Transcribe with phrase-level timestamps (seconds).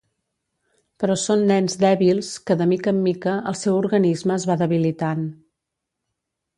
[1.03, 5.27] Però són nens dèbils que de mica en mica el seu organisme es va debilitant.